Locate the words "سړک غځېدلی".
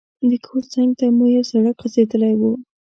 1.51-2.33